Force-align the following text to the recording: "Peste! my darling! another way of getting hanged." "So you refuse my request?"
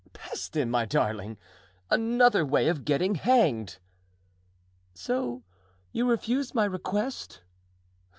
"Peste! 0.13 0.65
my 0.67 0.83
darling! 0.83 1.37
another 1.91 2.43
way 2.43 2.67
of 2.69 2.85
getting 2.85 3.13
hanged." 3.13 3.77
"So 4.95 5.43
you 5.91 6.09
refuse 6.09 6.55
my 6.55 6.65
request?" 6.65 7.41